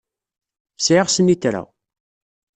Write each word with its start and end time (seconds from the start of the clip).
Sɛiɣ 0.85 1.07
snitra. 1.09 1.61